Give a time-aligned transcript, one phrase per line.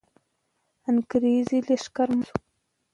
[0.89, 2.35] انګریزي لښکر مات سو.